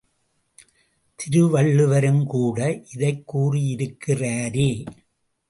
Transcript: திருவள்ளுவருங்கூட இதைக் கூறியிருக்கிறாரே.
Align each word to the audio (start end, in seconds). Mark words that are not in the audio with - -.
திருவள்ளுவருங்கூட 1.15 2.83
இதைக் 2.93 3.35
கூறியிருக்கிறாரே. 3.35 4.85